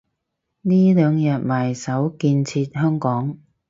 [0.61, 3.37] 呢兩日埋首建設香港